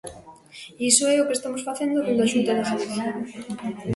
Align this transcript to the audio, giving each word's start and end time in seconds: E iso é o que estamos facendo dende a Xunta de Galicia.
E 0.79 0.81
iso 0.91 1.03
é 1.13 1.17
o 1.19 1.27
que 1.27 1.35
estamos 1.39 1.61
facendo 1.67 2.03
dende 2.05 2.23
a 2.25 2.31
Xunta 2.33 2.51
de 2.57 2.63
Galicia. 2.67 3.09